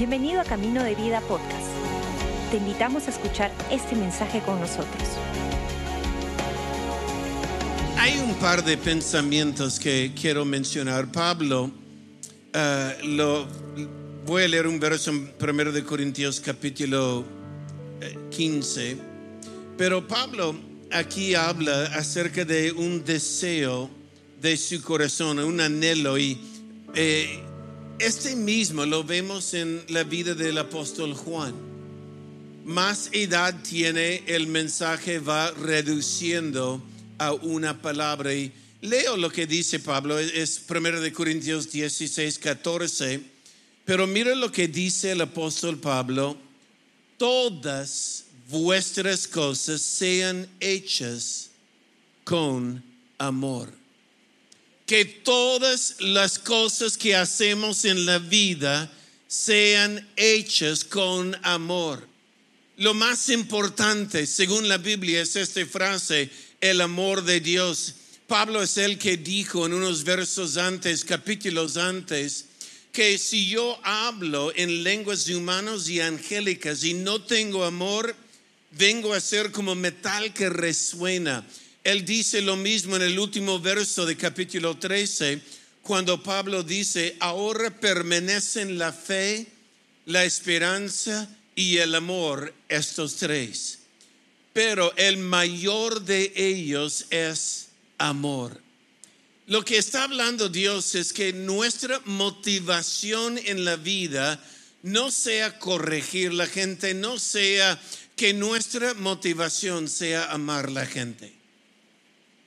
Bienvenido 0.00 0.40
a 0.40 0.44
Camino 0.44 0.82
de 0.82 0.94
Vida 0.94 1.20
Podcast. 1.20 1.68
Te 2.50 2.56
invitamos 2.56 3.06
a 3.06 3.10
escuchar 3.10 3.52
este 3.70 3.94
mensaje 3.94 4.40
con 4.40 4.58
nosotros. 4.58 5.02
Hay 7.98 8.18
un 8.18 8.32
par 8.36 8.64
de 8.64 8.78
pensamientos 8.78 9.78
que 9.78 10.12
quiero 10.18 10.46
mencionar. 10.46 11.12
Pablo, 11.12 11.70
eh, 12.54 12.96
lo, 13.04 13.46
voy 14.24 14.44
a 14.44 14.48
leer 14.48 14.66
un 14.66 14.80
verso 14.80 15.10
en 15.10 15.34
1 15.38 15.70
de 15.70 15.84
Corintios 15.84 16.40
capítulo 16.40 17.22
eh, 18.00 18.16
15, 18.30 18.96
pero 19.76 20.08
Pablo 20.08 20.54
aquí 20.90 21.34
habla 21.34 21.82
acerca 21.94 22.46
de 22.46 22.72
un 22.72 23.04
deseo 23.04 23.90
de 24.40 24.56
su 24.56 24.80
corazón, 24.80 25.40
un 25.40 25.60
anhelo 25.60 26.16
y 26.16 26.40
eh, 26.94 27.49
este 28.00 28.34
mismo 28.34 28.86
lo 28.86 29.04
vemos 29.04 29.52
en 29.52 29.84
la 29.88 30.04
vida 30.04 30.34
del 30.34 30.56
apóstol 30.56 31.12
Juan. 31.12 31.54
Más 32.64 33.10
edad 33.12 33.54
tiene, 33.62 34.24
el 34.26 34.46
mensaje 34.46 35.18
va 35.18 35.50
reduciendo 35.50 36.82
a 37.18 37.32
una 37.32 37.82
palabra. 37.82 38.32
Y 38.32 38.52
leo 38.80 39.18
lo 39.18 39.30
que 39.30 39.46
dice 39.46 39.80
Pablo, 39.80 40.18
es 40.18 40.62
1 40.66 41.00
de 41.00 41.12
Corintios 41.12 41.70
16, 41.70 42.38
14. 42.38 43.20
Pero 43.84 44.06
mira 44.06 44.34
lo 44.34 44.50
que 44.50 44.66
dice 44.66 45.12
el 45.12 45.20
apóstol 45.20 45.78
Pablo, 45.78 46.38
todas 47.18 48.24
vuestras 48.48 49.28
cosas 49.28 49.82
sean 49.82 50.48
hechas 50.58 51.50
con 52.24 52.82
amor 53.18 53.79
que 54.90 55.04
todas 55.04 55.94
las 56.00 56.36
cosas 56.40 56.98
que 56.98 57.14
hacemos 57.14 57.84
en 57.84 58.06
la 58.06 58.18
vida 58.18 58.90
sean 59.28 60.04
hechas 60.16 60.82
con 60.82 61.38
amor. 61.44 62.04
Lo 62.76 62.92
más 62.92 63.28
importante, 63.28 64.26
según 64.26 64.66
la 64.66 64.78
Biblia, 64.78 65.22
es 65.22 65.36
esta 65.36 65.64
frase, 65.64 66.28
el 66.60 66.80
amor 66.80 67.22
de 67.22 67.38
Dios. 67.38 67.94
Pablo 68.26 68.64
es 68.64 68.78
el 68.78 68.98
que 68.98 69.16
dijo 69.16 69.64
en 69.64 69.74
unos 69.74 70.02
versos 70.02 70.56
antes, 70.56 71.04
capítulos 71.04 71.76
antes, 71.76 72.46
que 72.90 73.16
si 73.16 73.46
yo 73.46 73.78
hablo 73.84 74.52
en 74.56 74.82
lenguas 74.82 75.28
humanas 75.28 75.88
y 75.88 76.00
angélicas 76.00 76.82
y 76.82 76.94
no 76.94 77.22
tengo 77.22 77.62
amor, 77.64 78.16
vengo 78.72 79.14
a 79.14 79.20
ser 79.20 79.52
como 79.52 79.76
metal 79.76 80.34
que 80.34 80.48
resuena. 80.48 81.46
Él 81.82 82.04
dice 82.04 82.42
lo 82.42 82.56
mismo 82.56 82.96
en 82.96 83.02
el 83.02 83.18
último 83.18 83.58
verso 83.58 84.04
de 84.04 84.16
capítulo 84.16 84.76
13, 84.76 85.40
cuando 85.82 86.22
Pablo 86.22 86.62
dice, 86.62 87.16
ahora 87.20 87.70
permanecen 87.70 88.78
la 88.78 88.92
fe, 88.92 89.46
la 90.04 90.24
esperanza 90.24 91.28
y 91.54 91.78
el 91.78 91.94
amor, 91.94 92.52
estos 92.68 93.16
tres. 93.16 93.78
Pero 94.52 94.94
el 94.96 95.16
mayor 95.16 96.02
de 96.02 96.32
ellos 96.36 97.06
es 97.08 97.68
amor. 97.96 98.60
Lo 99.46 99.64
que 99.64 99.78
está 99.78 100.04
hablando 100.04 100.48
Dios 100.48 100.94
es 100.94 101.12
que 101.12 101.32
nuestra 101.32 102.00
motivación 102.04 103.38
en 103.38 103.64
la 103.64 103.76
vida 103.76 104.42
no 104.82 105.10
sea 105.10 105.58
corregir 105.58 106.34
la 106.34 106.46
gente, 106.46 106.92
no 106.92 107.18
sea 107.18 107.80
que 108.16 108.34
nuestra 108.34 108.92
motivación 108.94 109.88
sea 109.88 110.30
amar 110.30 110.70
la 110.70 110.84
gente. 110.84 111.39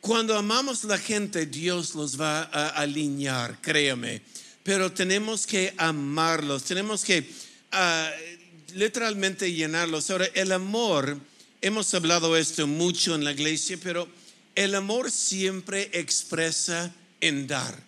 Cuando 0.04 0.38
amamos 0.38 0.84
la 0.84 0.98
gente, 0.98 1.46
Dios 1.46 1.96
los 1.96 2.20
va 2.20 2.42
a 2.52 2.68
alinear, 2.72 3.62
créame. 3.62 4.22
Pero 4.62 4.92
tenemos 4.92 5.48
que 5.48 5.73
amarlos, 5.78 6.66
tenemos 6.66 7.06
que 7.06 7.20
uh, 7.22 8.76
literalmente 8.76 9.54
llenarlos. 9.54 10.09
Ahora, 10.09 10.26
el 10.34 10.52
amor, 10.52 11.18
hemos 11.62 11.94
hablado 11.94 12.36
esto 12.36 12.68
mucho 12.68 13.16
en 13.16 13.24
la 13.24 13.31
iglesia, 13.31 13.80
pero 13.81 14.09
el 14.56 14.75
amor 14.75 15.09
siempre 15.09 15.90
expresa 15.94 16.94
en 17.22 17.47
dar. 17.47 17.81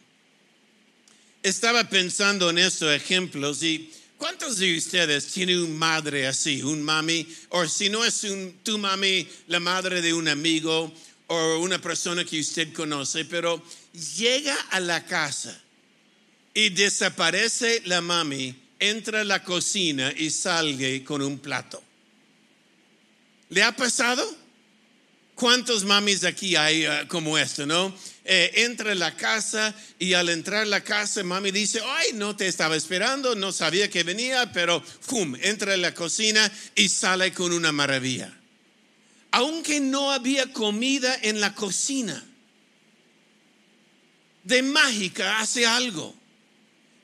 Estaba 1.44 1.84
pensando 1.90 2.50
en 2.50 2.60
estos 2.60 2.96
ejemplos 2.96 3.62
y 3.62 3.92
¿cuántos 4.18 4.58
de 4.60 4.78
ustedes 4.78 5.28
tienen 5.28 5.60
un 5.60 5.78
madre 5.78 6.28
así, 6.28 6.64
un 6.64 6.82
mami? 6.82 7.28
O 7.50 7.68
si 7.68 7.90
no 7.90 8.06
es 8.06 8.24
un, 8.24 8.60
tu 8.64 8.78
mami, 8.78 9.28
la 9.48 9.60
madre 9.60 10.02
de 10.02 10.14
un 10.14 10.30
amigo 10.30 10.94
o 11.28 11.60
una 11.60 11.80
persona 11.80 12.24
que 12.24 12.40
usted 12.40 12.74
conoce, 12.74 13.26
pero 13.26 13.62
llega 14.18 14.56
a 14.72 14.80
la 14.80 15.06
casa 15.06 15.60
y 16.54 16.70
desaparece 16.70 17.82
la 17.86 18.02
mami, 18.02 18.56
entra 18.80 19.22
a 19.22 19.26
la 19.26 19.44
cocina 19.44 20.14
y 20.16 20.30
salga 20.30 20.88
con 21.04 21.22
un 21.22 21.40
plato. 21.40 21.82
¿Le 23.50 23.64
ha 23.64 23.76
pasado? 23.76 24.46
¿Cuántos 25.34 25.84
mamis 25.84 26.24
aquí 26.24 26.56
hay 26.56 26.88
uh, 26.88 27.08
como 27.10 27.38
esto, 27.38 27.66
no? 27.66 27.94
Eh, 28.24 28.52
entra 28.56 28.94
a 28.94 28.96
la 28.96 29.18
casa 29.18 29.76
y 30.00 30.14
al 30.14 30.30
entrar 30.30 30.62
a 30.62 30.66
la 30.66 30.82
casa, 30.82 31.24
mami 31.24 31.52
dice, 31.52 31.82
ay, 31.86 32.12
no 32.14 32.38
te 32.38 32.48
estaba 32.48 32.78
esperando, 32.78 33.36
no 33.36 33.52
sabía 33.52 33.90
que 33.90 34.04
venía, 34.04 34.52
pero, 34.54 34.82
¡fum!, 34.82 35.36
entra 35.42 35.74
a 35.74 35.78
la 35.78 35.94
cocina 35.94 36.50
y 36.74 36.88
sale 36.88 37.34
con 37.34 37.52
una 37.52 37.74
maravilla 37.74 38.34
aunque 39.36 39.82
no 39.82 40.14
había 40.14 40.54
comida 40.54 41.14
en 41.22 41.42
la 41.42 41.54
cocina. 41.54 42.24
De 44.46 44.62
mágica 44.62 45.42
hace 45.42 45.66
algo. 45.66 46.16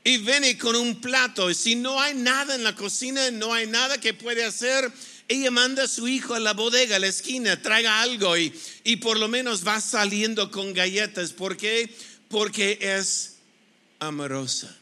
Y 0.06 0.18
viene 0.20 0.58
con 0.58 0.78
un 0.78 1.02
plato. 1.02 1.52
Y 1.52 1.56
si 1.56 1.76
no 1.76 2.00
hay 2.00 2.14
nada 2.14 2.56
en 2.56 2.64
la 2.64 2.74
cocina, 2.74 3.32
no 3.32 3.54
hay 3.54 3.68
nada 3.68 4.00
que 4.00 4.14
puede 4.14 4.46
hacer, 4.46 4.90
ella 5.28 5.52
manda 5.52 5.84
a 5.84 5.88
su 5.90 6.08
hijo 6.08 6.34
a 6.34 6.40
la 6.40 6.54
bodega, 6.54 6.96
a 6.96 7.00
la 7.00 7.08
esquina, 7.08 7.62
traiga 7.62 8.02
algo 8.02 8.38
y, 8.38 8.58
y 8.86 8.96
por 8.96 9.20
lo 9.20 9.28
menos 9.28 9.68
va 9.68 9.82
saliendo 9.82 10.52
con 10.52 10.74
galletas. 10.74 11.34
¿Por 11.34 11.58
qué? 11.58 11.94
Porque 12.30 12.80
es 12.80 13.40
amorosa. 14.00 14.74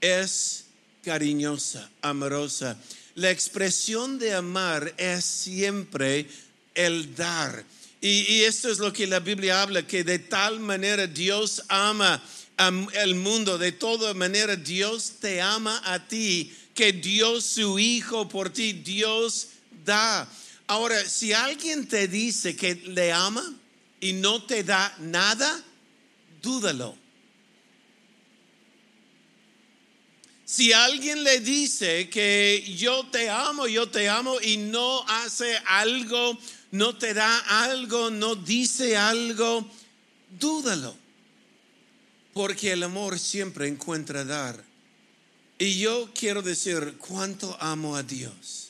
Es 0.00 0.64
cariñosa, 1.04 1.90
amorosa. 2.00 2.78
La 3.16 3.30
expresión 3.30 4.18
de 4.18 4.34
amar 4.34 4.92
es 4.98 5.24
siempre 5.24 6.28
el 6.74 7.14
dar. 7.14 7.64
Y, 8.02 8.42
esto 8.42 8.70
es 8.70 8.78
lo 8.78 8.92
que 8.92 9.06
la 9.06 9.20
Biblia 9.20 9.62
habla, 9.62 9.86
que 9.86 10.04
de 10.04 10.18
tal 10.18 10.60
manera 10.60 11.06
Dios 11.06 11.62
ama 11.68 12.22
al 12.58 13.14
mundo, 13.14 13.56
de 13.56 13.72
toda 13.72 14.12
manera 14.12 14.54
Dios 14.54 15.14
te 15.18 15.40
ama 15.40 15.80
a 15.86 16.06
ti, 16.06 16.54
que 16.74 16.92
Dios 16.92 17.46
su 17.46 17.78
Hijo 17.78 18.28
por 18.28 18.50
ti, 18.50 18.74
Dios 18.74 19.48
da. 19.82 20.28
Ahora, 20.66 21.02
si 21.08 21.32
alguien 21.32 21.88
te 21.88 22.08
dice 22.08 22.54
que 22.54 22.74
le 22.74 23.12
ama 23.12 23.42
y 23.98 24.12
no 24.12 24.44
te 24.44 24.62
da 24.62 24.94
nada, 25.00 25.64
dúdalo. 26.42 27.05
Si 30.46 30.72
alguien 30.72 31.24
le 31.24 31.40
dice 31.40 32.08
que 32.08 32.64
yo 32.78 33.04
te 33.08 33.28
amo, 33.28 33.66
yo 33.66 33.88
te 33.88 34.08
amo 34.08 34.40
y 34.40 34.56
no 34.56 35.04
hace 35.08 35.56
algo, 35.66 36.38
no 36.70 36.96
te 36.96 37.14
da 37.14 37.64
algo, 37.64 38.10
no 38.10 38.36
dice 38.36 38.96
algo, 38.96 39.68
dúdalo. 40.38 40.96
Porque 42.32 42.72
el 42.72 42.84
amor 42.84 43.18
siempre 43.18 43.66
encuentra 43.66 44.24
dar. 44.24 44.62
Y 45.58 45.80
yo 45.80 46.10
quiero 46.14 46.42
decir 46.42 46.94
cuánto 46.98 47.56
amo 47.60 47.96
a 47.96 48.04
Dios 48.04 48.68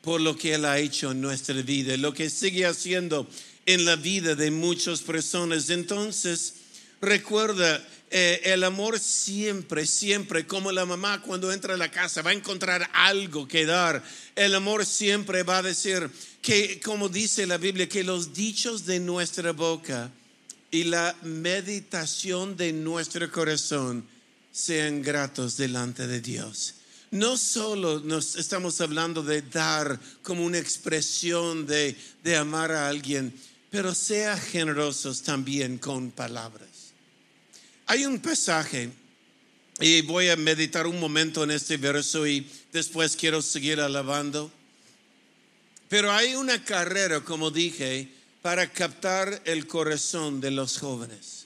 por 0.00 0.20
lo 0.20 0.36
que 0.36 0.54
Él 0.54 0.64
ha 0.64 0.80
hecho 0.80 1.12
en 1.12 1.20
nuestra 1.20 1.62
vida, 1.62 1.96
lo 1.98 2.12
que 2.12 2.30
sigue 2.30 2.66
haciendo 2.66 3.28
en 3.64 3.84
la 3.84 3.94
vida 3.94 4.34
de 4.34 4.50
muchas 4.50 5.02
personas. 5.02 5.70
Entonces, 5.70 6.54
recuerda, 7.02 7.84
eh, 8.10 8.40
el 8.44 8.64
amor 8.64 8.98
siempre, 8.98 9.86
siempre, 9.86 10.46
como 10.46 10.70
la 10.70 10.86
mamá 10.86 11.20
cuando 11.20 11.52
entra 11.52 11.74
a 11.74 11.78
la 11.78 11.90
casa 11.90 12.22
va 12.22 12.30
a 12.30 12.34
encontrar 12.34 12.88
algo 12.94 13.48
que 13.48 13.66
dar. 13.66 14.02
El 14.36 14.54
amor 14.54 14.86
siempre 14.86 15.42
va 15.42 15.58
a 15.58 15.62
decir 15.62 16.08
que, 16.40 16.80
como 16.80 17.08
dice 17.08 17.46
la 17.46 17.58
Biblia, 17.58 17.88
que 17.88 18.04
los 18.04 18.32
dichos 18.32 18.86
de 18.86 19.00
nuestra 19.00 19.52
boca 19.52 20.10
y 20.70 20.84
la 20.84 21.14
meditación 21.22 22.56
de 22.56 22.72
nuestro 22.72 23.30
corazón 23.30 24.06
sean 24.52 25.02
gratos 25.02 25.56
delante 25.56 26.06
de 26.06 26.20
Dios. 26.20 26.74
No 27.10 27.36
solo 27.36 28.00
nos 28.00 28.36
estamos 28.36 28.80
hablando 28.80 29.22
de 29.22 29.42
dar 29.42 29.98
como 30.22 30.44
una 30.44 30.58
expresión 30.58 31.66
de, 31.66 31.96
de 32.22 32.36
amar 32.36 32.72
a 32.72 32.88
alguien, 32.88 33.34
pero 33.70 33.94
sea 33.94 34.36
generosos 34.36 35.22
también 35.22 35.78
con 35.78 36.10
palabras. 36.10 36.71
Hay 37.92 38.06
un 38.06 38.20
pasaje 38.20 38.88
y 39.78 40.00
voy 40.00 40.30
a 40.30 40.36
meditar 40.36 40.86
un 40.86 40.98
momento 40.98 41.44
en 41.44 41.50
este 41.50 41.76
verso 41.76 42.26
y 42.26 42.50
después 42.72 43.16
quiero 43.16 43.42
seguir 43.42 43.82
alabando. 43.82 44.50
Pero 45.90 46.10
hay 46.10 46.34
una 46.34 46.64
carrera, 46.64 47.20
como 47.20 47.50
dije, 47.50 48.08
para 48.40 48.72
captar 48.72 49.42
el 49.44 49.66
corazón 49.66 50.40
de 50.40 50.52
los 50.52 50.78
jóvenes. 50.78 51.44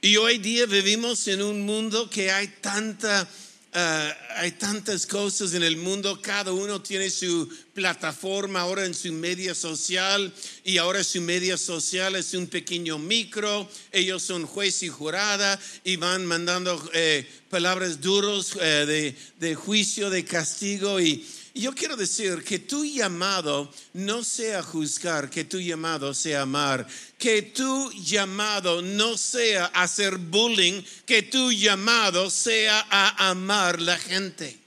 Y 0.00 0.16
hoy 0.16 0.38
día 0.38 0.64
vivimos 0.66 1.26
en 1.26 1.42
un 1.42 1.62
mundo 1.62 2.08
que 2.08 2.30
hay 2.30 2.46
tanta 2.46 3.28
Ah, 3.72 4.16
hay 4.36 4.52
tantas 4.52 5.06
cosas 5.06 5.52
en 5.52 5.62
el 5.62 5.76
mundo, 5.76 6.20
cada 6.22 6.50
uno 6.52 6.80
tiene 6.80 7.10
su 7.10 7.46
plataforma 7.74 8.60
ahora 8.60 8.86
en 8.86 8.94
su 8.94 9.12
media 9.12 9.54
social 9.54 10.32
y 10.64 10.78
ahora 10.78 11.04
su 11.04 11.20
media 11.20 11.58
social 11.58 12.16
es 12.16 12.32
un 12.32 12.46
pequeño 12.46 12.98
micro, 12.98 13.68
ellos 13.92 14.22
son 14.22 14.46
juez 14.46 14.82
y 14.82 14.88
jurada 14.88 15.60
y 15.84 15.96
van 15.96 16.24
mandando 16.24 16.82
eh, 16.94 17.28
palabras 17.50 18.00
duros 18.00 18.56
eh, 18.58 18.86
de, 18.86 19.16
de 19.40 19.54
juicio, 19.54 20.08
de 20.08 20.24
castigo 20.24 20.98
y 20.98 21.26
yo 21.60 21.74
quiero 21.74 21.96
decir 21.96 22.44
que 22.44 22.58
tu 22.58 22.84
llamado 22.84 23.72
no 23.94 24.22
sea 24.22 24.62
juzgar, 24.62 25.30
que 25.30 25.44
tu 25.44 25.58
llamado 25.58 26.12
sea 26.12 26.42
amar, 26.42 26.86
que 27.18 27.42
tu 27.42 27.90
llamado 27.92 28.82
no 28.82 29.16
sea 29.16 29.66
hacer 29.66 30.18
bullying, 30.18 30.82
que 31.06 31.22
tu 31.22 31.50
llamado 31.50 32.30
sea 32.30 32.86
a 32.90 33.30
amar 33.30 33.80
la 33.80 33.96
gente. 33.96 34.58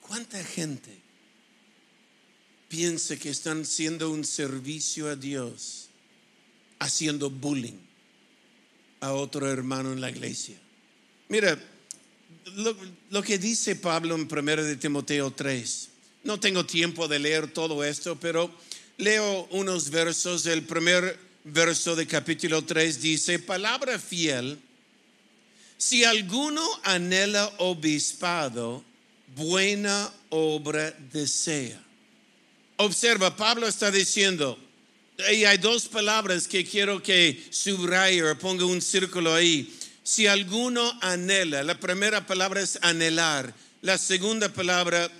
¿Cuánta 0.00 0.42
gente 0.42 0.98
piensa 2.68 3.16
que 3.16 3.30
están 3.30 3.62
haciendo 3.62 4.10
un 4.10 4.24
servicio 4.24 5.08
a 5.08 5.14
Dios 5.14 5.88
haciendo 6.78 7.30
bullying 7.30 7.78
a 9.00 9.12
otro 9.12 9.48
hermano 9.50 9.92
en 9.92 10.00
la 10.00 10.10
iglesia? 10.10 10.58
Mira, 11.28 11.56
lo, 13.10 13.22
que 13.22 13.38
dice 13.38 13.76
Pablo 13.76 14.14
en 14.14 14.28
1 14.30 14.56
de 14.64 14.76
Timoteo 14.76 15.30
3. 15.30 15.88
No 16.24 16.38
tengo 16.38 16.66
tiempo 16.66 17.08
de 17.08 17.18
leer 17.18 17.52
todo 17.52 17.82
esto, 17.84 18.16
pero 18.18 18.52
leo 18.98 19.46
unos 19.50 19.90
versos. 19.90 20.46
El 20.46 20.62
primer 20.62 21.18
verso 21.44 21.96
de 21.96 22.06
capítulo 22.06 22.64
3 22.64 23.00
dice, 23.00 23.38
palabra 23.38 23.98
fiel, 23.98 24.58
si 25.78 26.04
alguno 26.04 26.66
anhela 26.84 27.50
obispado, 27.58 28.84
buena 29.34 30.12
obra 30.28 30.90
desea. 31.12 31.80
Observa, 32.76 33.36
Pablo 33.36 33.66
está 33.66 33.90
diciendo, 33.90 34.58
y 35.32 35.44
hay 35.44 35.58
dos 35.58 35.88
palabras 35.88 36.46
que 36.46 36.64
quiero 36.64 37.02
que 37.02 37.42
subraye 37.50 38.22
o 38.22 38.38
ponga 38.38 38.64
un 38.64 38.80
círculo 38.80 39.34
ahí 39.34 39.72
si 40.02 40.26
alguno 40.26 40.92
anhela, 41.02 41.62
la 41.62 41.78
primera 41.78 42.26
palabra 42.26 42.60
es 42.60 42.78
anhelar, 42.82 43.54
la 43.82 43.98
segunda 43.98 44.48
palabra, 44.48 45.10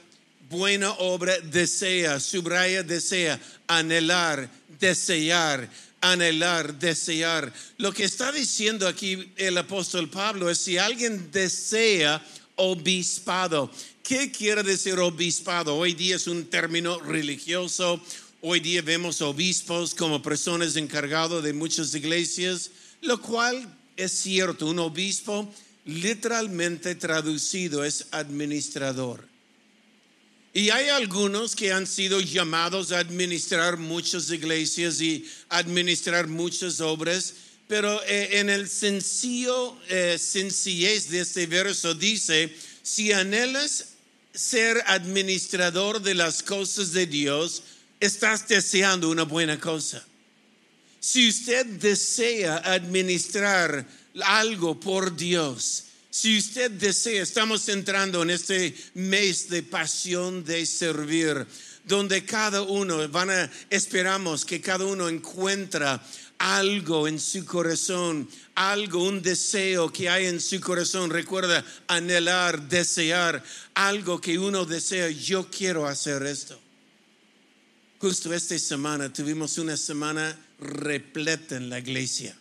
buena 0.49 0.91
obra, 0.93 1.39
desea, 1.41 2.19
subraya, 2.21 2.83
desea, 2.83 3.41
anhelar, 3.67 4.51
desear, 4.81 5.69
anhelar, 6.01 6.79
desear. 6.79 7.53
Lo 7.79 7.93
que 7.93 8.05
está 8.05 8.33
diciendo 8.33 8.89
aquí 8.89 9.33
el 9.37 9.57
apóstol 9.59 10.09
Pablo 10.09 10.51
es 10.51 10.59
si 10.59 10.77
alguien 10.77 11.31
desea 11.31 12.23
obispado. 12.57 13.71
¿Qué 14.03 14.33
quiere 14.33 14.63
decir 14.63 14.99
obispado? 14.99 15.77
Hoy 15.77 15.95
día 15.95 16.17
es 16.17 16.27
un 16.27 16.47
término 16.47 16.99
religioso. 16.99 18.03
Hoy 18.41 18.61
día 18.61 18.83
vemos 18.83 19.21
obispos 19.21 19.95
como 19.95 20.23
personas 20.23 20.77
encargadas 20.77 21.43
de 21.43 21.53
muchas 21.53 21.95
iglesias, 21.95 22.71
lo 23.03 23.21
cual 23.21 23.80
es 24.05 24.13
cierto, 24.13 24.67
un 24.67 24.79
obispo 24.79 25.53
literalmente 25.85 26.95
traducido 26.95 27.85
es 27.85 28.07
administrador. 28.11 29.29
Y 30.53 30.71
hay 30.71 30.89
algunos 30.89 31.55
que 31.55 31.73
han 31.73 31.87
sido 31.87 32.21
llamados 32.21 32.91
a 32.91 32.99
administrar 32.99 33.77
muchas 33.77 34.31
iglesias 34.31 35.01
y 35.01 35.25
administrar 35.49 36.27
muchas 36.27 36.81
obras, 36.81 37.35
pero 37.69 38.03
eh, 38.05 38.41
en 38.41 38.51
el 38.51 38.69
sencillo 38.69 39.77
eh, 39.89 40.19
sencillez 40.19 41.09
de 41.09 41.21
este 41.21 41.47
verso 41.47 41.95
dice, 41.95 42.53
si 42.83 43.13
anhelas 43.13 43.91
ser 44.35 44.83
administrador 44.87 46.03
de 46.03 46.15
las 46.15 46.43
cosas 46.43 46.93
de 46.93 47.07
Dios, 47.07 47.63
estás 48.01 48.49
deseando 48.49 49.09
una 49.09 49.23
buena 49.23 49.61
cosa. 49.61 50.05
Si 51.01 51.29
usted 51.29 51.65
desea 51.65 52.59
administrar 52.59 53.87
algo 54.23 54.79
por 54.79 55.17
Dios, 55.17 55.85
si 56.11 56.37
usted 56.37 56.71
desea, 56.73 57.23
estamos 57.23 57.69
entrando 57.69 58.23
en 58.23 58.31
este 58.31 58.75
mes 58.95 59.49
de 59.49 59.63
pasión 59.63 60.45
de 60.45 60.67
servir, 60.67 61.47
donde 61.85 62.25
cada 62.25 62.63
uno 62.63 63.09
van 63.09 63.31
a, 63.31 63.51
esperamos 63.71 64.45
que 64.45 64.61
cada 64.61 64.85
uno 64.85 65.09
encuentra 65.09 66.05
algo 66.37 67.07
en 67.07 67.19
su 67.19 67.45
corazón, 67.45 68.29
algo, 68.55 69.05
un 69.05 69.23
deseo 69.23 69.93
que 69.93 70.11
hay 70.11 70.27
en 70.27 70.41
su 70.41 70.61
corazón. 70.61 71.11
Recuerda, 71.11 71.65
anhelar, 71.87 72.69
desear, 72.69 73.43
algo 73.75 74.21
que 74.21 74.39
uno 74.39 74.67
desea, 74.67 75.11
yo 75.11 75.49
quiero 75.49 75.87
hacer 75.87 76.25
esto. 76.25 76.61
Justo 77.99 78.33
esta 78.35 78.59
semana 78.59 79.13
tuvimos 79.13 79.59
una 79.59 79.77
semana 79.77 80.37
repleta 80.61 81.57
en 81.57 81.71
la 81.71 81.79
iglesia. 81.79 82.37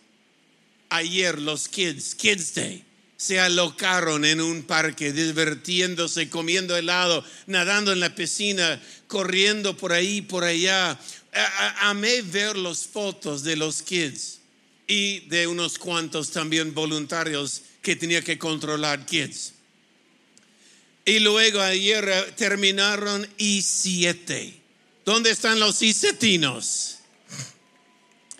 Ayer 0.90 1.40
los 1.40 1.68
kids, 1.68 2.14
Kids 2.14 2.54
Day, 2.54 2.84
se 3.16 3.38
alocaron 3.38 4.24
en 4.24 4.40
un 4.40 4.62
parque, 4.62 5.12
divirtiéndose, 5.12 6.30
comiendo 6.30 6.76
helado, 6.76 7.24
nadando 7.46 7.92
en 7.92 8.00
la 8.00 8.14
piscina, 8.14 8.80
corriendo 9.08 9.76
por 9.76 9.92
ahí, 9.92 10.22
por 10.22 10.44
allá. 10.44 10.98
Amé 11.80 12.22
ver 12.22 12.56
las 12.56 12.86
fotos 12.86 13.42
de 13.42 13.56
los 13.56 13.82
kids 13.82 14.40
y 14.86 15.20
de 15.28 15.46
unos 15.46 15.78
cuantos 15.78 16.30
también 16.30 16.74
voluntarios 16.74 17.62
que 17.82 17.94
tenía 17.94 18.22
que 18.22 18.38
controlar 18.38 19.04
kids. 19.04 19.52
Y 21.04 21.18
luego 21.20 21.60
ayer 21.60 22.34
terminaron 22.36 23.28
y 23.38 23.62
siete 23.62 24.60
¿Dónde 25.04 25.30
están 25.30 25.58
los 25.58 25.82
isetinos? 25.82 26.99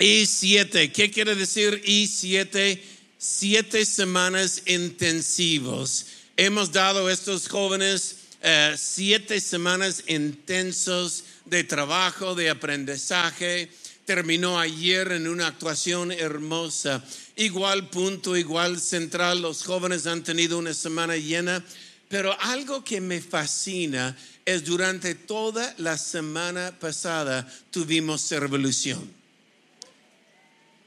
Y 0.01 0.25
siete, 0.25 0.91
¿qué 0.91 1.11
quiere 1.11 1.35
decir 1.35 1.83
y 1.85 2.07
siete? 2.07 2.83
Siete 3.19 3.85
semanas 3.85 4.63
intensivos. 4.65 6.07
Hemos 6.39 6.73
dado 6.73 7.07
a 7.07 7.13
estos 7.13 7.49
jóvenes 7.49 8.17
eh, 8.41 8.75
siete 8.79 9.43
semanas 9.43 10.05
intensos 10.07 11.25
de 11.45 11.65
trabajo, 11.65 12.35
de 12.35 12.49
aprendizaje. 12.49 13.71
Terminó 14.07 14.59
ayer 14.59 15.13
en 15.13 15.29
una 15.29 15.49
actuación 15.49 16.13
hermosa. 16.13 17.05
Igual 17.37 17.91
punto, 17.91 18.39
igual 18.39 18.81
central. 18.81 19.43
Los 19.43 19.65
jóvenes 19.65 20.07
han 20.07 20.25
tenido 20.25 20.57
una 20.57 20.73
semana 20.73 21.19
llena. 21.19 21.63
Pero 22.09 22.35
algo 22.41 22.83
que 22.83 23.03
me 23.03 23.21
fascina 23.21 24.17
es 24.47 24.65
durante 24.65 25.15
toda 25.15 25.75
la 25.77 25.99
semana 25.99 26.75
pasada 26.81 27.47
tuvimos 27.71 28.31
revolución. 28.31 29.20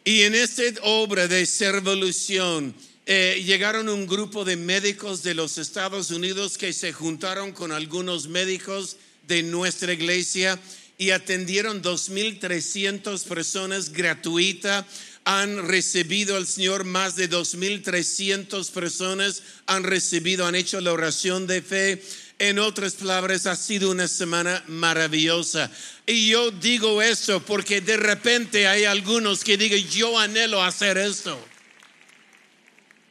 Y 0.06 0.24
en 0.24 0.36
esta 0.36 0.64
obra 0.82 1.30
de 1.30 1.48
revolución 1.72 2.76
eh, 3.06 3.42
llegaron 3.46 3.88
un 3.88 4.06
grupo 4.06 4.44
de 4.44 4.58
médicos 4.58 5.24
de 5.24 5.34
los 5.34 5.58
Estados 5.58 6.12
Unidos 6.12 6.58
que 6.58 6.74
se 6.74 6.92
juntaron 6.92 7.54
con 7.54 7.72
algunos 7.72 8.28
médicos 8.28 8.98
de 9.30 9.44
nuestra 9.44 9.94
iglesia 9.94 10.60
y 10.98 11.12
atendieron 11.12 11.82
2.300 11.82 13.24
personas 13.24 13.94
gratuita. 13.94 14.86
Han 15.24 15.70
recibido 15.70 16.36
al 16.36 16.48
Señor 16.48 16.84
más 16.84 17.16
de 17.16 17.30
2.300 17.30 18.72
personas, 18.72 19.42
han 19.68 19.84
recibido, 19.84 20.46
han 20.46 20.56
hecho 20.56 20.82
la 20.82 20.92
oración 20.92 21.48
de 21.48 21.62
fe 21.62 22.04
en 22.50 22.60
otras 22.60 22.96
palabras, 22.96 23.46
ha 23.46 23.56
sido 23.56 23.90
una 23.90 24.08
semana 24.08 24.62
maravillosa. 24.68 25.72
Y 26.06 26.28
yo 26.28 26.52
digo 26.52 27.02
esto 27.02 27.42
porque 27.42 27.80
de 27.80 27.96
repente 27.96 28.68
hay 28.68 28.84
algunos 28.84 29.46
que 29.46 29.58
digan, 29.58 29.80
yo 29.88 30.20
anhelo 30.20 30.62
hacer 30.62 30.98
esto. 30.98 31.40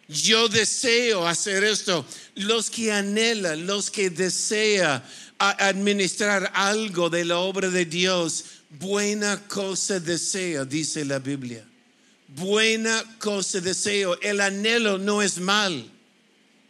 Yo 0.06 0.48
deseo 0.48 1.26
hacer 1.26 1.64
esto. 1.64 2.04
Los 2.34 2.68
que 2.68 2.92
anhelan, 2.92 3.66
los 3.66 3.90
que 3.90 4.10
desean 4.10 5.02
administrar 5.38 6.50
algo 6.54 7.08
de 7.08 7.24
la 7.24 7.38
obra 7.38 7.70
de 7.70 7.86
Dios, 7.86 8.44
buena 8.68 9.48
cosa 9.48 9.98
deseo, 9.98 10.66
dice 10.66 11.06
la 11.06 11.20
Biblia. 11.20 11.64
Buena 12.28 13.02
cosa 13.18 13.60
deseo. 13.60 14.20
El 14.20 14.42
anhelo 14.42 14.98
no 14.98 15.22
es 15.22 15.38
mal 15.38 15.90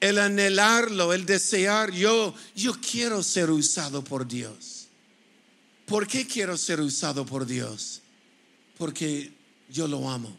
el 0.03 0.19
anhelarlo, 0.19 1.13
el 1.13 1.27
desear, 1.27 1.93
yo, 1.93 2.35
yo 2.57 2.75
quiero 2.81 3.23
ser 3.23 3.53
usado 3.53 4.03
por 4.03 4.27
Dios. 4.27 4.89
¿Por 5.87 6.09
qué 6.09 6.27
quiero 6.27 6.59
ser 6.59 6.81
usado 6.81 7.25
por 7.25 7.47
Dios? 7.47 8.03
Porque 8.79 9.31
yo 9.71 9.87
lo 9.87 10.11
amo. 10.11 10.37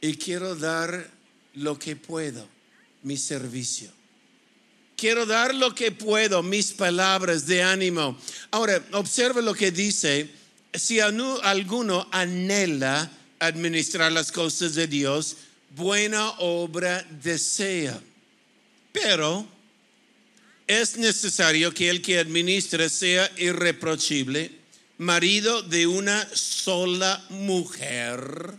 Y 0.00 0.14
quiero 0.14 0.54
dar 0.54 1.10
lo 1.54 1.76
que 1.80 1.96
puedo, 1.96 2.48
mi 3.02 3.16
servicio. 3.16 3.90
Quiero 4.96 5.26
dar 5.26 5.52
lo 5.52 5.74
que 5.74 5.90
puedo, 5.90 6.44
mis 6.44 6.70
palabras 6.70 7.44
de 7.46 7.64
ánimo. 7.64 8.16
Ahora, 8.52 8.84
observe 8.92 9.42
lo 9.42 9.52
que 9.52 9.72
dice. 9.72 10.30
Si 10.72 11.00
alguno 11.00 12.06
anhela 12.12 13.10
administrar 13.40 14.12
las 14.12 14.30
cosas 14.30 14.76
de 14.76 14.86
Dios, 14.86 15.38
buena 15.74 16.30
obra 16.38 17.04
desea. 17.20 18.00
Pero 18.92 19.46
es 20.66 20.96
necesario 20.96 21.72
que 21.72 21.88
el 21.88 22.02
que 22.02 22.18
administra 22.18 22.88
sea 22.88 23.30
irreprochable, 23.38 24.52
marido 24.98 25.62
de 25.62 25.86
una 25.86 26.28
sola 26.34 27.24
mujer. 27.30 28.54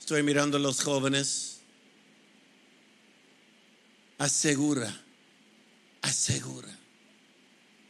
Estoy 0.00 0.22
mirando 0.22 0.56
a 0.56 0.60
los 0.60 0.82
jóvenes. 0.82 1.58
Asegura, 4.16 5.02
asegura. 6.02 6.78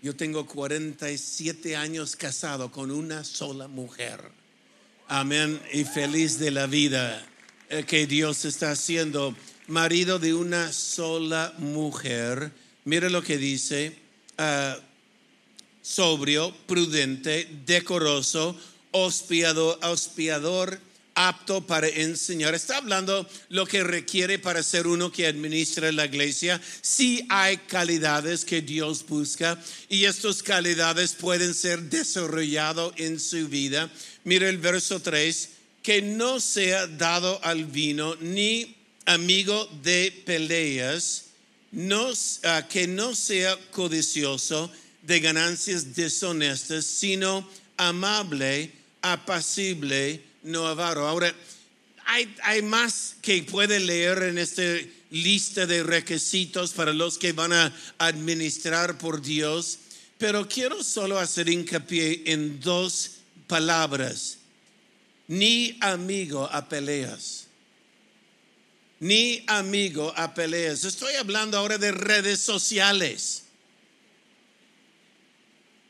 Yo 0.02 0.14
tengo 0.14 0.46
47 0.46 1.76
años 1.76 2.16
casado 2.16 2.70
con 2.70 2.90
una 2.90 3.24
sola 3.24 3.66
mujer. 3.66 4.20
Amén. 5.08 5.60
Y 5.72 5.84
feliz 5.84 6.38
de 6.38 6.50
la 6.50 6.66
vida 6.66 7.26
eh, 7.68 7.84
que 7.84 8.06
Dios 8.06 8.44
está 8.44 8.72
haciendo. 8.72 9.34
Marido 9.68 10.18
de 10.18 10.34
una 10.34 10.72
sola 10.72 11.54
mujer. 11.58 12.52
Mire 12.84 13.10
lo 13.10 13.22
que 13.22 13.38
dice. 13.38 13.96
Ah, 14.36 14.76
sobrio, 15.82 16.54
prudente, 16.66 17.48
decoroso, 17.64 18.56
hospiador, 18.90 19.78
hospiador 19.82 20.78
apto 21.14 21.66
para 21.66 21.88
enseñar. 21.88 22.54
Está 22.54 22.76
hablando 22.76 23.28
lo 23.48 23.66
que 23.66 23.82
requiere 23.82 24.38
para 24.38 24.62
ser 24.62 24.86
uno 24.86 25.10
que 25.10 25.26
administra 25.26 25.90
la 25.90 26.06
iglesia. 26.06 26.60
Sí 26.80 27.26
hay 27.28 27.56
calidades 27.56 28.44
que 28.44 28.62
Dios 28.62 29.04
busca 29.06 29.60
y 29.88 30.04
estas 30.04 30.42
calidades 30.42 31.14
pueden 31.14 31.54
ser 31.54 31.82
desarrolladas 31.82 32.92
en 32.96 33.18
su 33.18 33.48
vida. 33.48 33.90
Mira 34.24 34.48
el 34.48 34.58
verso 34.58 35.00
3, 35.00 35.48
que 35.82 36.02
no 36.02 36.38
sea 36.38 36.86
dado 36.86 37.40
al 37.42 37.64
vino 37.64 38.14
ni 38.20 38.77
amigo 39.08 39.66
de 39.82 40.12
peleas, 40.26 41.24
ah, 42.44 42.68
que 42.68 42.86
no 42.86 43.14
sea 43.14 43.56
codicioso 43.70 44.70
de 45.02 45.20
ganancias 45.20 45.94
deshonestas, 45.96 46.84
sino 46.84 47.48
amable, 47.78 48.70
apacible, 49.00 50.20
no 50.42 50.66
avaro. 50.66 51.08
Ahora, 51.08 51.34
hay, 52.04 52.34
hay 52.42 52.60
más 52.60 53.16
que 53.22 53.42
puede 53.44 53.80
leer 53.80 54.24
en 54.24 54.36
esta 54.36 54.62
lista 55.10 55.64
de 55.64 55.82
requisitos 55.82 56.72
para 56.72 56.92
los 56.92 57.16
que 57.16 57.32
van 57.32 57.54
a 57.54 57.74
administrar 57.96 58.98
por 58.98 59.22
Dios, 59.22 59.78
pero 60.18 60.46
quiero 60.46 60.84
solo 60.84 61.18
hacer 61.18 61.48
hincapié 61.48 62.24
en 62.26 62.60
dos 62.60 63.12
palabras. 63.46 64.36
Ni 65.28 65.78
amigo 65.80 66.46
a 66.52 66.68
peleas. 66.68 67.47
Ni 69.00 69.44
amigo 69.46 70.12
a 70.16 70.34
peleas. 70.34 70.84
Estoy 70.84 71.14
hablando 71.14 71.56
ahora 71.56 71.78
de 71.78 71.92
redes 71.92 72.40
sociales. 72.40 73.44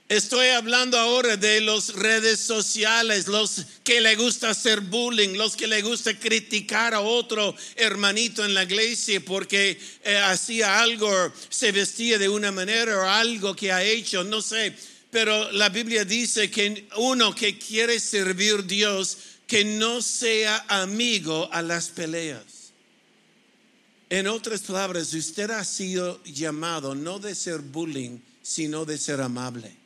Estoy 0.08 0.48
hablando 0.48 0.98
ahora 0.98 1.36
de 1.36 1.60
las 1.60 1.92
redes 1.92 2.40
sociales, 2.40 3.28
los 3.28 3.66
que 3.84 4.00
le 4.00 4.16
gusta 4.16 4.48
hacer 4.48 4.80
bullying, 4.80 5.36
los 5.36 5.54
que 5.54 5.66
le 5.66 5.82
gusta 5.82 6.18
criticar 6.18 6.94
a 6.94 7.02
otro 7.02 7.54
hermanito 7.76 8.42
en 8.42 8.54
la 8.54 8.62
iglesia 8.62 9.20
porque 9.20 9.78
eh, 10.04 10.16
hacía 10.16 10.80
algo, 10.80 11.10
se 11.50 11.72
vestía 11.72 12.16
de 12.16 12.30
una 12.30 12.50
manera 12.50 12.96
o 12.96 13.02
algo 13.02 13.54
que 13.54 13.70
ha 13.70 13.82
hecho, 13.82 14.24
no 14.24 14.40
sé. 14.40 14.74
Pero 15.10 15.52
la 15.52 15.68
Biblia 15.68 16.06
dice 16.06 16.50
que 16.50 16.86
uno 16.96 17.34
que 17.34 17.58
quiere 17.58 18.00
servir 18.00 18.54
a 18.60 18.62
Dios, 18.62 19.18
que 19.46 19.62
no 19.62 20.00
sea 20.00 20.64
amigo 20.68 21.50
a 21.52 21.60
las 21.60 21.88
peleas. 21.88 22.57
En 24.10 24.26
otras 24.26 24.62
palabras, 24.62 25.12
usted 25.12 25.50
ha 25.50 25.64
sido 25.64 26.22
llamado 26.24 26.94
no 26.94 27.18
de 27.18 27.34
ser 27.34 27.58
bullying, 27.58 28.18
sino 28.42 28.84
de 28.84 28.96
ser 28.96 29.20
amable. 29.20 29.76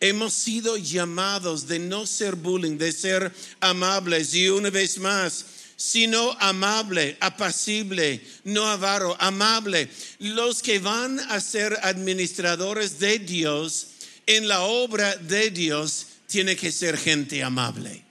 Hemos 0.00 0.32
sido 0.32 0.76
llamados 0.76 1.68
de 1.68 1.78
no 1.78 2.06
ser 2.06 2.34
bullying, 2.34 2.78
de 2.78 2.92
ser 2.92 3.32
amables. 3.60 4.34
Y 4.34 4.48
una 4.48 4.70
vez 4.70 4.98
más, 4.98 5.44
sino 5.76 6.32
amable, 6.40 7.16
apacible, 7.20 8.20
no 8.44 8.64
avaro, 8.66 9.16
amable. 9.20 9.88
Los 10.18 10.62
que 10.62 10.78
van 10.78 11.20
a 11.20 11.40
ser 11.40 11.78
administradores 11.82 12.98
de 12.98 13.18
Dios 13.18 13.88
en 14.26 14.48
la 14.48 14.62
obra 14.62 15.14
de 15.16 15.50
Dios 15.50 16.06
tiene 16.26 16.56
que 16.56 16.72
ser 16.72 16.96
gente 16.96 17.42
amable. 17.42 18.02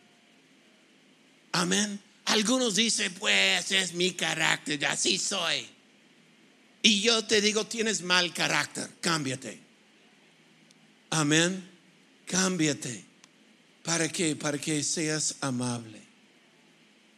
Amén. 1.52 2.00
Algunos 2.26 2.76
dicen, 2.76 3.14
pues 3.16 3.72
es 3.72 3.94
mi 3.94 4.12
carácter, 4.12 4.86
así 4.86 5.18
soy. 5.18 5.68
Y 6.84 7.02
yo 7.02 7.24
te 7.26 7.42
digo, 7.42 7.66
tienes 7.66 8.02
mal 8.02 8.34
carácter, 8.34 8.90
cámbiate. 9.02 9.60
Amén. 11.12 11.70
Cámbiate. 12.26 13.04
¿Para 13.84 14.08
qué? 14.08 14.36
Para 14.36 14.58
que 14.58 14.84
seas 14.84 15.36
amable. 15.42 16.02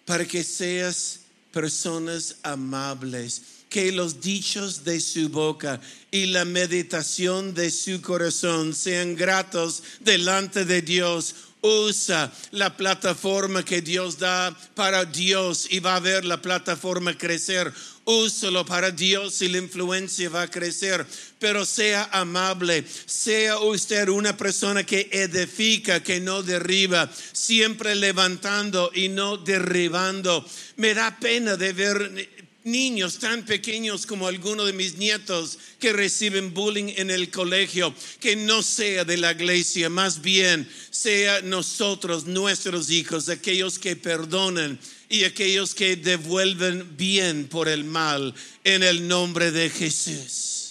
Para 0.05 0.25
que 0.25 0.43
seas 0.43 1.19
personas 1.51 2.37
amables. 2.43 3.41
Que 3.69 3.91
los 3.91 4.21
dichos 4.21 4.83
de 4.83 4.99
su 4.99 5.29
boca 5.29 5.79
y 6.11 6.27
la 6.27 6.45
meditación 6.45 7.53
de 7.53 7.71
su 7.71 8.01
corazón 8.01 8.73
sean 8.73 9.15
gratos 9.15 9.83
delante 9.99 10.65
de 10.65 10.81
Dios 10.81 11.35
usa 11.63 12.31
la 12.51 12.75
plataforma 12.75 13.63
que 13.63 13.81
Dios 13.81 14.19
da 14.19 14.55
para 14.75 15.05
Dios 15.05 15.67
y 15.71 15.79
va 15.79 15.95
a 15.95 15.99
ver 15.99 16.25
la 16.25 16.41
plataforma 16.41 17.17
crecer. 17.17 17.73
Úsalo 18.05 18.65
para 18.65 18.91
Dios 18.91 19.41
y 19.41 19.47
la 19.47 19.59
influencia 19.59 20.29
va 20.29 20.41
a 20.43 20.51
crecer. 20.51 21.05
Pero 21.39 21.65
sea 21.65 22.09
amable, 22.11 22.83
sea 23.05 23.59
usted 23.59 24.09
una 24.09 24.35
persona 24.35 24.83
que 24.83 25.09
edifica, 25.11 26.03
que 26.03 26.19
no 26.19 26.43
derriba, 26.43 27.09
siempre 27.31 27.95
levantando 27.95 28.91
y 28.93 29.07
no 29.07 29.37
derribando. 29.37 30.45
Me 30.75 30.93
da 30.93 31.17
pena 31.17 31.55
de 31.55 31.71
ver 31.71 32.29
niños 32.63 33.19
tan 33.19 33.45
pequeños 33.45 34.05
como 34.05 34.27
algunos 34.27 34.65
de 34.65 34.73
mis 34.73 34.97
nietos 34.97 35.59
que 35.79 35.93
reciben 35.93 36.53
bullying 36.53 36.93
en 36.95 37.11
el 37.11 37.29
colegio, 37.29 37.93
que 38.19 38.35
no 38.35 38.63
sea 38.63 39.03
de 39.03 39.17
la 39.17 39.31
iglesia, 39.31 39.89
más 39.89 40.21
bien 40.21 40.69
sea 40.89 41.41
nosotros, 41.41 42.25
nuestros 42.25 42.89
hijos, 42.89 43.29
aquellos 43.29 43.79
que 43.79 43.95
perdonan 43.95 44.79
y 45.09 45.25
aquellos 45.25 45.75
que 45.75 45.95
devuelven 45.95 46.95
bien 46.97 47.47
por 47.47 47.67
el 47.67 47.83
mal 47.83 48.33
en 48.63 48.83
el 48.83 49.07
nombre 49.07 49.51
de 49.51 49.69
Jesús. 49.69 50.63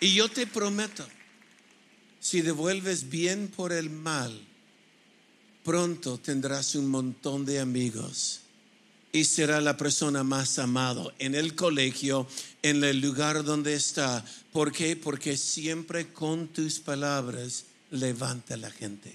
Y 0.00 0.14
yo 0.14 0.28
te 0.28 0.46
prometo, 0.46 1.08
si 2.20 2.40
devuelves 2.40 3.08
bien 3.08 3.48
por 3.48 3.72
el 3.72 3.90
mal, 3.90 4.47
pronto 5.64 6.18
tendrás 6.18 6.74
un 6.74 6.88
montón 6.88 7.44
de 7.44 7.60
amigos 7.60 8.40
y 9.12 9.24
será 9.24 9.60
la 9.60 9.76
persona 9.76 10.22
más 10.22 10.58
amado 10.58 11.12
en 11.18 11.34
el 11.34 11.54
colegio, 11.54 12.26
en 12.62 12.84
el 12.84 13.00
lugar 13.00 13.44
donde 13.44 13.74
está. 13.74 14.24
¿Por 14.52 14.72
qué? 14.72 14.96
Porque 14.96 15.36
siempre 15.36 16.12
con 16.12 16.48
tus 16.48 16.78
palabras 16.78 17.64
levanta 17.90 18.56
la 18.56 18.70
gente. 18.70 19.14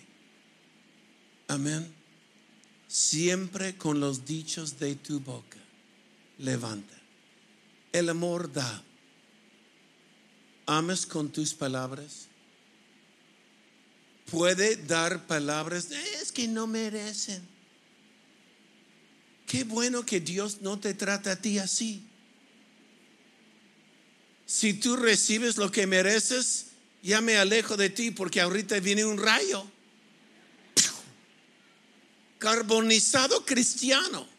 Amén. 1.48 1.94
Siempre 2.88 3.76
con 3.78 4.00
los 4.00 4.26
dichos 4.26 4.80
de 4.80 4.96
tu 4.96 5.20
boca 5.20 5.58
levanta. 6.40 6.94
El 7.92 8.10
amor 8.10 8.52
da. 8.52 8.84
¿Amas 10.66 11.06
con 11.06 11.30
tus 11.30 11.54
palabras? 11.54 12.28
Puede 14.30 14.76
dar 14.76 15.26
palabras, 15.28 15.90
es 15.92 16.32
que 16.32 16.48
no 16.48 16.68
merecen. 16.68 17.42
Qué 19.46 19.64
bueno 19.64 20.06
que 20.06 20.20
Dios 20.20 20.62
no 20.62 20.80
te 20.80 20.94
trata 20.94 21.34
a 21.34 21.36
ti 21.36 21.60
así. 21.60 22.04
Si 24.46 24.74
tú 24.74 24.96
recibes 24.96 25.58
lo 25.58 25.72
que 25.72 25.88
mereces, 25.88 26.68
ya 27.02 27.22
me 27.22 27.38
alejo 27.38 27.78
de 27.78 27.90
ti 27.90 28.12
porque 28.12 28.42
ahorita 28.42 28.80
viene 28.80 29.06
un 29.06 29.18
rayo. 29.18 29.66
Carbonizado 32.40 33.46
cristiano. 33.46 34.33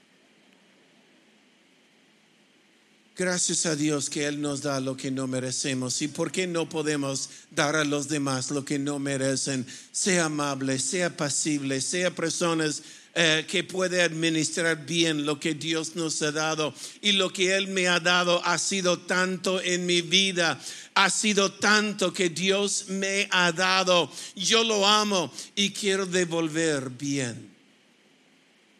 Gracias 3.17 3.65
a 3.65 3.77
Dios 3.77 4.11
que 4.11 4.27
Él 4.27 4.41
nos 4.41 4.63
da 4.63 4.81
lo 4.81 4.97
que 4.97 5.13
no 5.13 5.29
merecemos. 5.29 6.03
¿Y 6.03 6.09
por 6.09 6.33
qué 6.33 6.49
no 6.49 6.69
podemos 6.69 7.31
dar 7.53 7.77
a 7.77 7.85
los 7.85 8.09
demás 8.09 8.51
lo 8.51 8.65
que 8.65 8.77
no 8.77 8.99
merecen? 8.99 9.65
Sea 9.93 10.25
amable, 10.25 10.81
sea 10.81 11.17
pasible, 11.17 11.81
sea 11.81 12.13
personas 12.13 12.83
eh, 13.15 13.47
que 13.47 13.63
puede 13.63 14.03
administrar 14.03 14.85
bien 14.85 15.25
lo 15.25 15.39
que 15.39 15.55
Dios 15.55 15.95
nos 15.95 16.21
ha 16.23 16.33
dado. 16.33 16.75
Y 17.03 17.13
lo 17.13 17.33
que 17.33 17.55
Él 17.55 17.69
me 17.69 17.87
ha 17.87 18.01
dado 18.01 18.45
ha 18.45 18.59
sido 18.59 18.99
tanto 18.99 19.63
en 19.63 19.87
mi 19.87 20.03
vida. 20.03 20.61
Ha 20.95 21.09
sido 21.09 21.53
tanto 21.53 22.13
que 22.13 22.31
Dios 22.31 22.87
me 22.89 23.29
ha 23.31 23.53
dado. 23.53 24.11
Yo 24.35 24.65
lo 24.65 24.85
amo 24.89 25.33
y 25.55 25.71
quiero 25.71 26.05
devolver 26.05 26.91
bien 26.91 27.49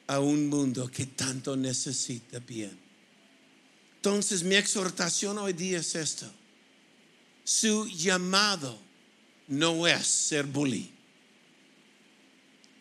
a 0.09 0.19
un 0.19 0.49
mundo 0.49 0.91
que 0.91 1.07
tanto 1.07 1.57
necesita 1.57 2.41
bien. 2.41 2.84
Entonces 4.05 4.43
mi 4.43 4.55
exhortación 4.55 5.39
hoy 5.39 5.55
día 5.55 5.79
es 5.79 5.95
esto. 5.95 6.31
Su 7.43 7.87
llamado 7.87 8.79
no 9.49 9.87
es 9.87 10.07
ser 10.07 10.45
bully. 10.45 10.93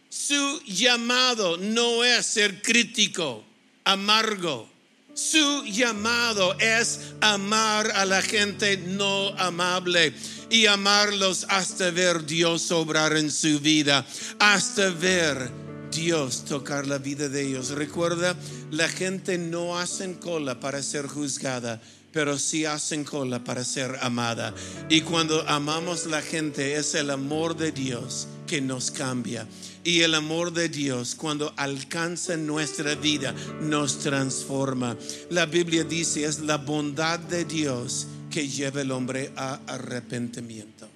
Su 0.10 0.62
llamado 0.66 1.56
no 1.56 2.04
es 2.04 2.26
ser 2.26 2.62
crítico, 2.62 3.42
amargo. 3.86 4.70
Su 5.14 5.64
llamado 5.64 6.60
es 6.60 7.00
amar 7.22 7.90
a 7.92 8.04
la 8.04 8.22
gente 8.22 8.76
no 8.76 9.30
amable 9.38 10.14
y 10.50 10.66
amarlos 10.66 11.46
hasta 11.48 11.90
ver 11.92 12.26
Dios 12.26 12.70
obrar 12.70 13.16
en 13.16 13.32
su 13.32 13.62
vida, 13.62 14.06
hasta 14.40 14.90
ver 14.90 15.63
Dios 15.94 16.46
tocar 16.46 16.88
la 16.88 16.98
vida 16.98 17.30
de 17.30 17.48
ellos. 17.48 17.70
Recuerda, 17.70 18.36
la 18.72 18.90
gente 18.90 19.38
no 19.38 19.78
hace 19.78 20.14
cola 20.16 20.60
para 20.60 20.82
ser 20.82 21.08
juzgada, 21.08 21.82
pero 22.12 22.38
sí 22.38 22.66
hacen 22.66 23.04
cola 23.04 23.44
para 23.44 23.64
ser 23.64 23.98
amada. 24.02 24.54
Y 24.90 25.02
cuando 25.02 25.48
amamos 25.48 26.06
la 26.06 26.22
gente 26.22 26.76
es 26.76 26.96
el 26.96 27.10
amor 27.10 27.56
de 27.56 27.72
Dios 27.72 28.28
que 28.48 28.62
nos 28.62 28.92
cambia. 28.92 29.48
Y 29.84 30.02
el 30.02 30.16
amor 30.16 30.54
de 30.54 30.70
Dios 30.70 31.16
cuando 31.16 31.54
alcanza 31.58 32.38
nuestra 32.38 32.96
vida 32.96 33.34
nos 33.62 34.00
transforma. 34.00 34.96
La 35.30 35.46
Biblia 35.46 35.84
dice 35.84 36.26
es 36.26 36.40
la 36.40 36.58
bondad 36.58 37.20
de 37.20 37.46
Dios 37.46 38.08
que 38.30 38.48
lleva 38.48 38.82
el 38.82 38.92
hombre 38.92 39.32
a 39.36 39.60
arrepentimiento. 39.68 40.88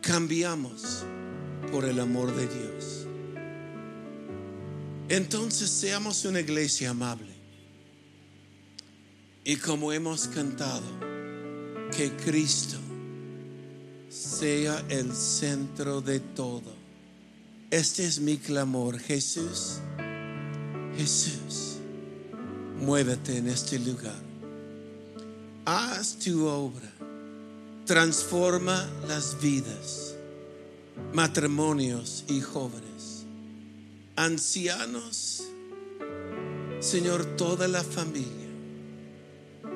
Cambiamos 0.00 1.04
por 1.72 1.84
el 1.84 1.98
amor 1.98 2.34
de 2.36 2.46
Dios. 2.46 3.05
Entonces 5.08 5.70
seamos 5.70 6.24
una 6.24 6.40
iglesia 6.40 6.90
amable. 6.90 7.32
Y 9.44 9.56
como 9.56 9.92
hemos 9.92 10.26
cantado, 10.26 10.86
que 11.96 12.10
Cristo 12.16 12.78
sea 14.08 14.84
el 14.88 15.14
centro 15.14 16.00
de 16.00 16.20
todo. 16.20 16.74
Este 17.70 18.06
es 18.06 18.18
mi 18.18 18.38
clamor, 18.38 18.98
Jesús. 18.98 19.78
Jesús, 20.96 21.76
muévete 22.80 23.36
en 23.36 23.48
este 23.48 23.78
lugar. 23.78 24.20
Haz 25.64 26.18
tu 26.18 26.46
obra. 26.46 26.90
Transforma 27.84 28.88
las 29.06 29.40
vidas, 29.40 30.14
matrimonios 31.12 32.24
y 32.28 32.40
jóvenes, 32.40 32.95
ancianos, 34.16 35.44
Señor, 36.80 37.24
toda 37.36 37.68
la 37.68 37.84
familia, 37.84 38.48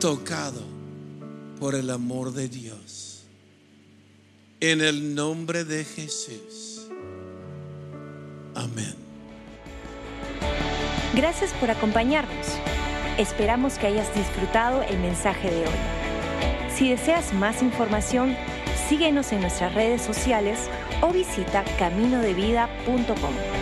tocado 0.01 0.63
por 1.59 1.75
el 1.75 1.91
amor 1.91 2.33
de 2.33 2.49
Dios. 2.49 3.25
En 4.61 4.81
el 4.81 5.15
nombre 5.15 5.65
de 5.65 5.85
Jesús. 5.85 6.89
Amén. 8.55 8.95
Gracias 11.15 11.53
por 11.55 11.71
acompañarnos. 11.71 12.47
Esperamos 13.19 13.79
que 13.79 13.87
hayas 13.89 14.15
disfrutado 14.15 14.83
el 14.83 14.99
mensaje 14.99 15.51
de 15.51 15.61
hoy. 15.63 15.79
Si 16.75 16.89
deseas 16.89 17.33
más 17.35 17.63
información, 17.63 18.37
síguenos 18.89 19.33
en 19.33 19.41
nuestras 19.41 19.75
redes 19.75 20.03
sociales 20.03 20.59
o 21.03 21.13
visita 21.13 21.65
caminodevida.com. 21.79 23.60